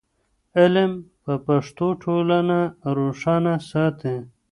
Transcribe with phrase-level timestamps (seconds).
[0.59, 0.91] علم
[1.23, 2.59] په پښتو ټولنه
[2.97, 4.17] روښانه ساتي.